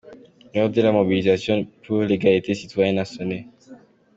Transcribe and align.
L’heure 0.55 0.71
de 0.71 0.81
la 0.81 0.91
mobilisation 0.91 1.67
pour 1.85 2.01
l’égalité 2.01 2.55
citoyenne 2.55 2.97
a 2.97 3.05
sonné. 3.05 3.47